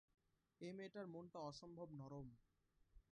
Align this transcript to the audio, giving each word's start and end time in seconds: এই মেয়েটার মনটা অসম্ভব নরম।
এই 0.61 0.71
মেয়েটার 0.71 1.05
মনটা 1.07 1.39
অসম্ভব 1.41 1.87
নরম। 1.93 2.27